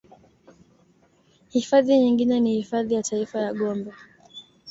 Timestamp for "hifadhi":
1.49-1.97, 2.55-2.93